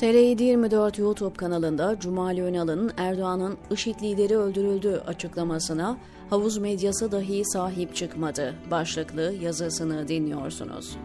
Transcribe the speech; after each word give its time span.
TR724 0.00 1.00
YouTube 1.00 1.36
kanalında 1.36 1.96
Cumali 2.00 2.42
Önal'ın 2.42 2.92
Erdoğan'ın 2.96 3.56
IŞİD 3.70 4.02
lideri 4.02 4.36
öldürüldü 4.36 5.02
açıklamasına 5.06 5.96
havuz 6.30 6.58
medyası 6.58 7.12
dahi 7.12 7.42
sahip 7.44 7.94
çıkmadı 7.94 8.54
başlıklı 8.70 9.34
yazısını 9.40 10.08
dinliyorsunuz. 10.08 10.96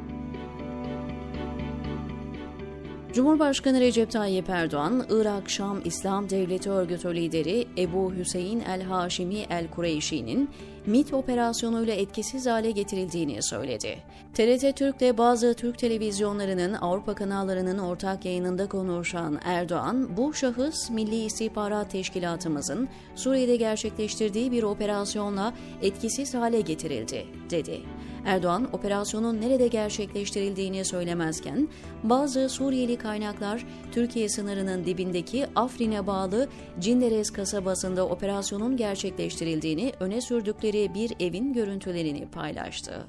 Cumhurbaşkanı 3.20 3.80
Recep 3.80 4.12
Tayyip 4.12 4.50
Erdoğan, 4.50 5.06
Irak 5.10 5.50
Şam 5.50 5.82
İslam 5.86 6.30
Devleti 6.30 6.70
Örgütü 6.70 7.16
lideri 7.16 7.68
Ebu 7.78 8.14
Hüseyin 8.14 8.60
el-Haşimi 8.60 9.40
el-Kureyşi'nin 9.40 10.50
MIT 10.86 11.14
operasyonuyla 11.14 11.94
etkisiz 11.94 12.48
hale 12.48 12.72
getirildiğini 12.72 13.44
söyledi. 13.44 13.98
TRT 14.34 14.76
Türk'te 14.76 15.18
bazı 15.18 15.54
Türk 15.54 15.78
televizyonlarının 15.78 16.74
Avrupa 16.74 17.16
kanallarının 17.16 17.78
ortak 17.78 18.26
yayınında 18.26 18.70
konuşan 18.70 19.40
Erdoğan, 19.44 20.18
bu 20.18 20.34
şahıs 20.34 20.90
Milli 20.90 21.24
İstihbarat 21.26 21.92
Teşkilatımızın 21.92 22.90
Suriye'de 23.16 23.56
gerçekleştirdiği 23.56 24.52
bir 24.52 24.64
operasyonla 24.64 25.54
etkisiz 25.82 26.34
hale 26.34 26.62
getirildi, 26.62 27.26
dedi. 27.50 27.82
Erdoğan, 28.26 28.68
operasyonun 28.74 29.42
nerede 29.42 29.68
gerçekleştirildiğini 29.68 30.86
söylemezken, 30.86 31.68
bazı 32.04 32.50
Suriyeli 32.50 32.98
kaynaklar 32.98 33.66
Türkiye 33.92 34.30
sınırının 34.30 34.86
dibindeki 34.86 35.46
Afrin'e 35.56 36.08
bağlı 36.08 36.48
Cinderes 36.80 37.30
kasabasında 37.30 38.08
operasyonun 38.08 38.78
gerçekleştirildiğini 38.78 39.94
öne 40.00 40.22
sürdükleri 40.22 40.94
bir 40.94 41.12
evin 41.20 41.54
görüntülerini 41.54 42.28
paylaştı. 42.28 43.08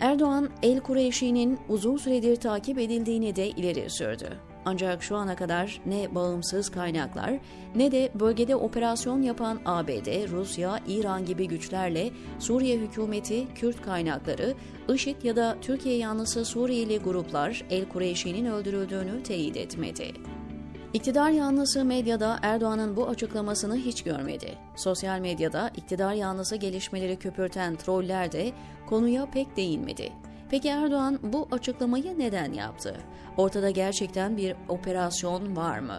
Erdoğan, 0.00 0.50
El 0.62 0.80
Kureyşi'nin 0.80 1.58
uzun 1.68 1.96
süredir 1.96 2.36
takip 2.36 2.78
edildiğini 2.78 3.36
de 3.36 3.48
ileri 3.48 3.90
sürdü. 3.90 4.49
Ancak 4.64 5.02
şu 5.02 5.16
ana 5.16 5.36
kadar 5.36 5.80
ne 5.86 6.14
bağımsız 6.14 6.70
kaynaklar 6.70 7.38
ne 7.74 7.92
de 7.92 8.10
bölgede 8.14 8.56
operasyon 8.56 9.22
yapan 9.22 9.60
ABD, 9.64 10.30
Rusya, 10.30 10.80
İran 10.88 11.26
gibi 11.26 11.48
güçlerle 11.48 12.10
Suriye 12.38 12.78
hükümeti, 12.78 13.54
Kürt 13.54 13.82
kaynakları, 13.82 14.54
IŞİD 14.94 15.22
ya 15.22 15.36
da 15.36 15.56
Türkiye 15.60 15.96
yanlısı 15.96 16.44
Suriyeli 16.44 16.98
gruplar 16.98 17.64
El 17.70 17.88
Kureyşi'nin 17.88 18.44
öldürüldüğünü 18.44 19.22
teyit 19.22 19.56
etmedi. 19.56 20.12
İktidar 20.92 21.30
yanlısı 21.30 21.84
medyada 21.84 22.38
Erdoğan'ın 22.42 22.96
bu 22.96 23.08
açıklamasını 23.08 23.76
hiç 23.76 24.02
görmedi. 24.02 24.58
Sosyal 24.76 25.20
medyada 25.20 25.70
iktidar 25.76 26.12
yanlısı 26.12 26.56
gelişmeleri 26.56 27.16
köpürten 27.16 27.76
troller 27.76 28.32
de 28.32 28.52
konuya 28.86 29.26
pek 29.30 29.56
değinmedi. 29.56 30.12
Peki 30.50 30.68
Erdoğan 30.68 31.18
bu 31.22 31.48
açıklamayı 31.50 32.18
neden 32.18 32.52
yaptı? 32.52 32.96
Ortada 33.36 33.70
gerçekten 33.70 34.36
bir 34.36 34.56
operasyon 34.68 35.56
var 35.56 35.78
mı? 35.78 35.98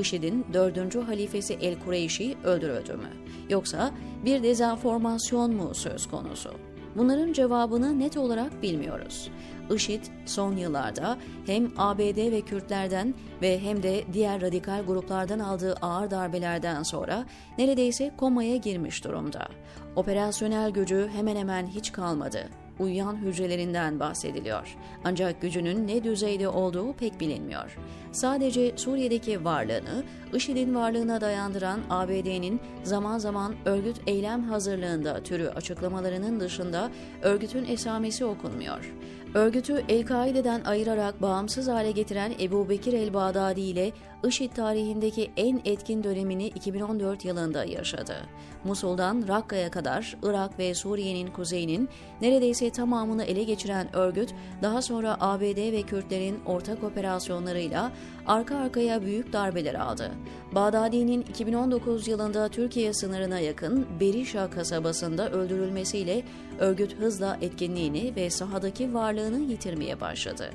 IŞİD'in 0.00 0.46
dördüncü 0.52 1.00
halifesi 1.00 1.54
El 1.54 1.80
Kureyşi 1.80 2.36
öldürüldü 2.44 2.92
mü? 2.92 3.08
Yoksa 3.48 3.90
bir 4.24 4.42
dezenformasyon 4.42 5.54
mu 5.54 5.74
söz 5.74 6.06
konusu? 6.06 6.50
Bunların 6.96 7.32
cevabını 7.32 7.98
net 7.98 8.16
olarak 8.16 8.62
bilmiyoruz. 8.62 9.30
IŞİD 9.74 10.04
son 10.26 10.56
yıllarda 10.56 11.18
hem 11.46 11.72
ABD 11.76 12.32
ve 12.32 12.40
Kürtlerden 12.40 13.14
ve 13.42 13.60
hem 13.60 13.82
de 13.82 14.04
diğer 14.12 14.40
radikal 14.40 14.82
gruplardan 14.86 15.38
aldığı 15.38 15.74
ağır 15.74 16.10
darbelerden 16.10 16.82
sonra 16.82 17.24
neredeyse 17.58 18.12
komaya 18.16 18.56
girmiş 18.56 19.04
durumda. 19.04 19.48
Operasyonel 19.96 20.70
gücü 20.70 21.10
hemen 21.14 21.36
hemen 21.36 21.66
hiç 21.66 21.92
kalmadı 21.92 22.48
uyuyan 22.78 23.16
hücrelerinden 23.16 24.00
bahsediliyor. 24.00 24.76
Ancak 25.04 25.42
gücünün 25.42 25.88
ne 25.88 26.04
düzeyde 26.04 26.48
olduğu 26.48 26.92
pek 26.92 27.20
bilinmiyor. 27.20 27.76
Sadece 28.12 28.72
Suriye'deki 28.76 29.44
varlığını, 29.44 30.04
IŞİD'in 30.34 30.74
varlığına 30.74 31.20
dayandıran 31.20 31.80
ABD'nin 31.90 32.60
zaman 32.82 33.18
zaman 33.18 33.54
örgüt 33.64 33.96
eylem 34.06 34.42
hazırlığında 34.42 35.22
türü 35.22 35.48
açıklamalarının 35.48 36.40
dışında 36.40 36.90
örgütün 37.22 37.64
esamesi 37.64 38.24
okunmuyor. 38.24 38.92
Örgütü 39.34 39.84
El-Kaide'den 39.88 40.64
ayırarak 40.64 41.22
bağımsız 41.22 41.68
hale 41.68 41.90
getiren 41.90 42.32
Ebu 42.40 42.68
Bekir 42.68 42.92
el-Bağdadi 42.92 43.60
ile 43.60 43.92
IŞİD 44.24 44.52
tarihindeki 44.52 45.30
en 45.36 45.60
etkin 45.64 46.04
dönemini 46.04 46.46
2014 46.46 47.24
yılında 47.24 47.64
yaşadı. 47.64 48.16
Musul'dan 48.64 49.24
Rakka'ya 49.28 49.70
kadar 49.70 50.16
Irak 50.22 50.58
ve 50.58 50.74
Suriye'nin 50.74 51.26
kuzeyinin 51.26 51.88
neredeyse 52.20 52.70
tamamını 52.70 53.24
ele 53.24 53.42
geçiren 53.42 53.96
örgüt, 53.96 54.34
daha 54.62 54.82
sonra 54.82 55.16
ABD 55.20 55.72
ve 55.72 55.82
Kürtlerin 55.82 56.40
ortak 56.46 56.84
operasyonlarıyla 56.84 57.92
arka 58.26 58.56
arkaya 58.56 59.02
büyük 59.02 59.32
darbeler 59.32 59.74
aldı. 59.74 60.10
Bağdadi'nin 60.54 61.20
2019 61.20 62.08
yılında 62.08 62.48
Türkiye 62.48 62.92
sınırına 62.92 63.40
yakın 63.40 63.86
Berişa 64.00 64.50
kasabasında 64.50 65.30
öldürülmesiyle 65.30 66.22
örgüt 66.58 66.98
hızla 66.98 67.38
etkinliğini 67.40 68.16
ve 68.16 68.30
sahadaki 68.30 68.94
varlığını 69.22 69.40
yitirmeye 69.52 70.00
başladı. 70.00 70.50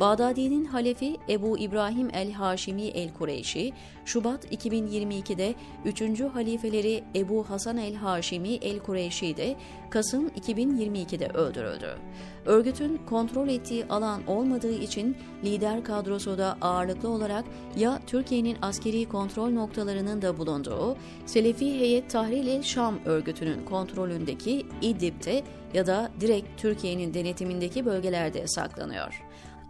Bağdadi'nin 0.00 0.64
halefi 0.64 1.16
Ebu 1.28 1.58
İbrahim 1.58 2.10
el-Haşimi 2.12 2.82
el-Kureyşi, 2.82 3.72
Şubat 4.04 4.52
2022'de 4.52 5.54
3. 5.84 6.20
halifeleri 6.34 7.04
Ebu 7.14 7.50
Hasan 7.50 7.76
el-Haşimi 7.76 8.54
el-Kureyşi 8.54 9.36
de 9.36 9.56
Kasım 9.90 10.28
2022'de 10.28 11.28
öldürüldü. 11.28 11.98
Örgütün 12.46 13.00
kontrol 13.06 13.48
ettiği 13.48 13.84
alan 13.86 14.26
olmadığı 14.26 14.72
için 14.72 15.16
lider 15.44 15.84
kadrosu 15.84 16.38
da 16.38 16.56
ağırlıklı 16.60 17.08
olarak 17.08 17.44
ya 17.76 18.00
Türkiye'nin 18.06 18.56
askeri 18.62 19.08
kontrol 19.08 19.50
noktalarının 19.50 20.22
da 20.22 20.38
bulunduğu 20.38 20.96
Selefi 21.26 21.80
Heyet 21.80 22.10
Tahrir 22.10 22.46
el 22.46 22.62
Şam 22.62 22.98
örgütünün 23.04 23.64
kontrolündeki 23.64 24.66
İdlib'de 24.82 25.42
ya 25.74 25.86
da 25.86 26.10
direkt 26.20 26.60
Türkiye'nin 26.60 27.14
denetimindeki 27.14 27.86
bölgelerde 27.86 28.46
saklanıyor. 28.46 29.22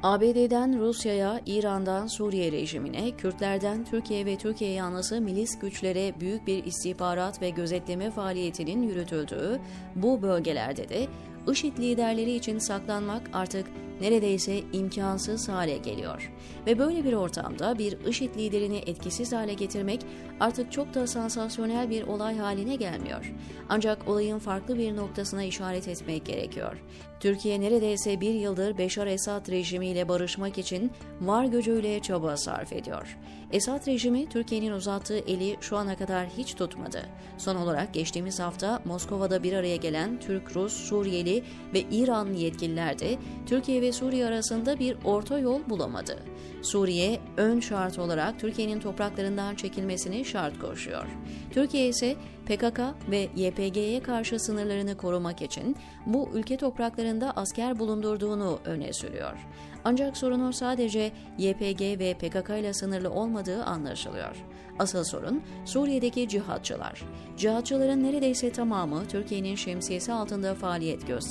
ABD'den 0.07 0.81
Rusya'ya, 0.81 1.41
İran'dan 1.47 2.07
Suriye 2.07 2.53
rejimine, 2.53 3.17
Kürtlerden 3.17 3.85
Türkiye 3.85 4.27
ve 4.27 4.37
Türkiye 4.37 4.71
yanlısı 4.71 5.21
milis 5.21 5.59
güçlere 5.59 6.21
büyük 6.21 6.47
bir 6.47 6.65
istihbarat 6.65 7.43
ve 7.43 7.51
gözetleme 7.51 8.11
faaliyetinin 8.11 8.83
yürütüldüğü 8.83 9.61
bu 9.97 10.23
bölgelerde 10.23 10.89
de 10.89 11.07
IŞİD 11.53 11.79
liderleri 11.79 12.35
için 12.35 12.59
saklanmak 12.59 13.31
artık 13.33 13.67
neredeyse 14.01 14.63
imkansız 14.73 15.49
hale 15.49 15.77
geliyor. 15.77 16.33
Ve 16.67 16.79
böyle 16.79 17.05
bir 17.05 17.13
ortamda 17.13 17.79
bir 17.79 18.07
IŞİD 18.07 18.35
liderini 18.37 18.77
etkisiz 18.77 19.33
hale 19.33 19.55
getirmek 19.55 20.01
artık 20.41 20.73
çok 20.73 20.95
da 20.95 21.07
sansasyonel 21.07 21.91
bir 21.91 22.03
olay 22.03 22.39
haline 22.39 22.77
gelmiyor. 22.77 23.35
Ancak 23.69 24.09
olayın 24.09 24.39
farklı 24.39 24.79
bir 24.79 24.97
noktasına 24.97 25.43
işaret 25.43 25.89
etmek 25.89 26.27
gerekiyor. 26.27 26.83
Türkiye 27.21 27.61
neredeyse 27.61 28.21
bir 28.21 28.35
yıldır 28.35 28.79
Beşar 28.79 29.07
Esad 29.07 29.49
rejimiyle 29.49 30.09
barışmak 30.09 30.59
için 30.59 30.91
var 31.21 31.45
gücüyle 31.45 32.01
çaba 32.01 32.37
sarf 32.37 32.73
ediyor. 32.73 33.19
Esad 33.53 33.87
rejimi 33.87 34.29
Türkiye'nin 34.29 34.73
uzattığı 34.73 35.19
eli 35.19 35.57
şu 35.61 35.77
ana 35.77 35.97
kadar 35.97 36.27
hiç 36.39 36.55
tutmadı. 36.55 37.03
Son 37.39 37.57
olarak 37.57 37.95
geçtiğimiz 37.95 38.41
hafta 38.41 38.83
Moskova'da 38.85 39.43
bir 39.43 39.53
araya 39.53 39.77
gelen 39.77 40.21
Türk, 40.21 40.57
Rus, 40.57 40.73
Suriyeli 40.73 41.36
ve 41.75 41.81
İranlı 41.91 42.37
yetkililer 42.37 42.99
de 42.99 43.19
Türkiye 43.47 43.83
ve 43.83 43.93
Suriye 43.93 44.27
arasında 44.27 44.79
bir 44.79 44.97
orta 45.05 45.39
yol 45.39 45.61
bulamadı. 45.69 46.19
Suriye 46.63 47.21
ön 47.37 47.61
şart 47.61 47.99
olarak 47.99 48.41
Türkiye'nin 48.41 48.81
topraklarından 48.81 49.55
çekilmesini 49.55 50.25
şart 50.25 50.59
koşuyor. 50.59 51.07
Türkiye 51.51 51.89
ise 51.89 52.17
PKK 52.47 52.81
ve 53.11 53.29
YPG'ye 53.37 54.03
karşı 54.03 54.39
sınırlarını 54.39 54.97
korumak 54.97 55.43
için 55.43 55.77
bu 56.07 56.31
ülke 56.35 56.57
topraklarında 56.57 57.33
asker 57.37 57.79
bulundurduğunu 57.79 58.59
öne 58.65 58.93
sürüyor. 58.93 59.47
Ancak 59.85 60.17
sorunun 60.17 60.51
sadece 60.51 61.13
YPG 61.39 61.81
ve 61.81 62.15
PKK 62.15 62.51
ile 62.51 62.73
sınırlı 62.73 63.11
olmadığı 63.11 63.65
anlaşılıyor. 63.65 64.37
Asıl 64.79 65.05
sorun 65.05 65.43
Suriye'deki 65.65 66.29
cihatçılar. 66.29 67.03
Cihatçıların 67.37 68.03
neredeyse 68.03 68.53
tamamı 68.53 69.09
Türkiye'nin 69.09 69.55
şemsiyesi 69.55 70.13
altında 70.13 70.55
faaliyet 70.55 71.07
gösteriyor. 71.07 71.26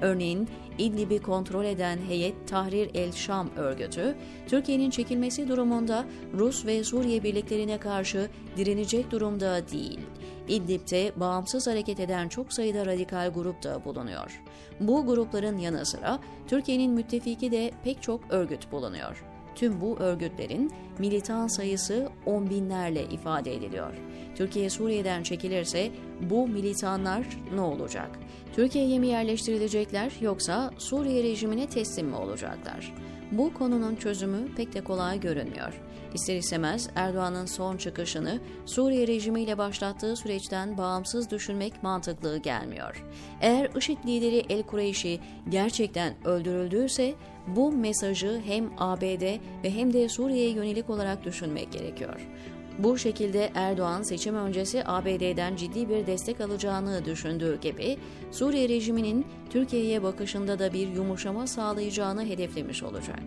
Örneğin 0.00 0.48
İdlib'i 0.78 1.18
kontrol 1.22 1.64
eden 1.64 1.98
Heyet 2.08 2.48
Tahrir 2.48 2.90
el 2.94 3.12
Şam 3.12 3.50
örgütü, 3.56 4.14
Türkiye'nin 4.48 4.90
çekilmesi 4.90 5.48
durumunda 5.48 6.04
Rus 6.34 6.66
ve 6.66 6.84
Suriye 6.84 7.22
birliklerine 7.22 7.78
karşı 7.78 8.30
direnecek 8.56 9.10
durumda 9.10 9.68
değil. 9.68 10.00
İdlib'de 10.48 11.12
bağımsız 11.16 11.66
hareket 11.66 12.00
eden 12.00 12.28
çok 12.28 12.52
sayıda 12.52 12.86
radikal 12.86 13.32
grup 13.32 13.62
da 13.62 13.84
bulunuyor. 13.84 14.42
Bu 14.80 15.06
grupların 15.06 15.58
yanı 15.58 15.86
sıra 15.86 16.18
Türkiye'nin 16.48 16.92
müttefiki 16.92 17.52
de 17.52 17.70
pek 17.84 18.02
çok 18.02 18.20
örgüt 18.30 18.72
bulunuyor. 18.72 19.31
Tüm 19.54 19.80
bu 19.80 19.96
örgütlerin 19.98 20.72
militan 20.98 21.46
sayısı 21.46 22.08
on 22.26 22.50
binlerle 22.50 23.04
ifade 23.04 23.54
ediliyor. 23.54 23.94
Türkiye 24.34 24.70
Suriye'den 24.70 25.22
çekilirse 25.22 25.90
bu 26.20 26.48
militanlar 26.48 27.26
ne 27.54 27.60
olacak? 27.60 28.10
Türkiye'ye 28.54 28.98
mi 28.98 29.06
yerleştirilecekler 29.06 30.12
yoksa 30.20 30.70
Suriye 30.78 31.22
rejimine 31.22 31.66
teslim 31.66 32.06
mi 32.06 32.16
olacaklar? 32.16 32.94
Bu 33.32 33.54
konunun 33.54 33.96
çözümü 33.96 34.54
pek 34.56 34.74
de 34.74 34.80
kolay 34.80 35.20
görünmüyor. 35.20 35.80
İster 36.14 36.36
istemez 36.36 36.90
Erdoğan'ın 36.94 37.46
son 37.46 37.76
çıkışını 37.76 38.40
Suriye 38.66 39.06
rejimiyle 39.06 39.58
başlattığı 39.58 40.16
süreçten 40.16 40.78
bağımsız 40.78 41.30
düşünmek 41.30 41.82
mantıklı 41.82 42.38
gelmiyor. 42.38 43.04
Eğer 43.40 43.70
IŞİD 43.76 43.98
lideri 44.06 44.44
El 44.48 44.62
Kureyşi 44.62 45.20
gerçekten 45.48 46.14
öldürüldüyse 46.24 47.14
bu 47.46 47.72
mesajı 47.72 48.42
hem 48.46 48.70
ABD 48.78 49.22
ve 49.64 49.70
hem 49.70 49.92
de 49.92 50.08
Suriye'ye 50.08 50.50
yönelik 50.50 50.90
olarak 50.90 51.24
düşünmek 51.24 51.72
gerekiyor. 51.72 52.28
Bu 52.78 52.98
şekilde 52.98 53.50
Erdoğan 53.54 54.02
seçim 54.02 54.34
öncesi 54.34 54.82
ABD'den 54.86 55.56
ciddi 55.56 55.88
bir 55.88 56.06
destek 56.06 56.40
alacağını 56.40 57.04
düşündüğü 57.04 57.60
gibi 57.60 57.98
Suriye 58.30 58.68
rejiminin 58.68 59.26
Türkiye'ye 59.50 60.02
bakışında 60.02 60.58
da 60.58 60.72
bir 60.72 60.88
yumuşama 60.88 61.46
sağlayacağını 61.46 62.24
hedeflemiş 62.24 62.82
olacak. 62.82 63.20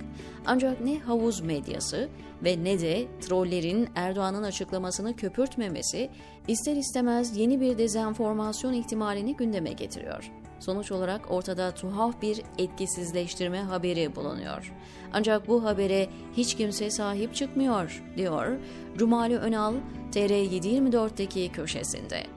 Ancak 0.45 0.81
ne 0.81 1.00
havuz 1.00 1.42
medyası 1.42 2.09
ve 2.44 2.63
ne 2.63 2.80
de 2.80 3.07
trollerin 3.21 3.89
Erdoğan'ın 3.95 4.44
açıklamasını 4.44 5.15
köpürtmemesi 5.15 6.09
ister 6.47 6.75
istemez 6.75 7.38
yeni 7.38 7.62
bir 7.62 7.77
dezenformasyon 7.77 8.74
ihtimalini 8.74 9.36
gündeme 9.36 9.71
getiriyor. 9.71 10.31
Sonuç 10.60 10.92
olarak 10.92 11.31
ortada 11.31 11.72
tuhaf 11.72 12.22
bir 12.22 12.42
etkisizleştirme 12.57 13.62
haberi 13.62 14.16
bulunuyor. 14.16 14.74
Ancak 15.13 15.48
bu 15.48 15.63
habere 15.63 16.07
hiç 16.38 16.56
kimse 16.56 16.90
sahip 16.90 17.36
çıkmıyor, 17.36 18.04
diyor 18.18 18.57
Cumali 18.98 19.38
Önal 19.38 19.74
TR724'deki 20.12 21.52
köşesinde. 21.52 22.35